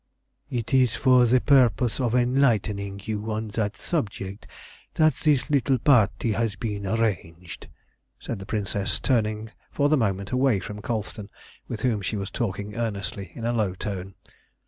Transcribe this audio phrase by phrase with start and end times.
[0.49, 4.47] "It is for the purpose of enlightening you on that subject
[4.95, 7.67] that this little party has been arranged,"
[8.19, 11.29] said the Princess, turning for the moment away from Colston,
[11.67, 14.15] with whom she was talking earnestly in a low tone.